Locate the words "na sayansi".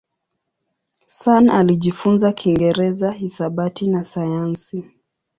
3.87-4.83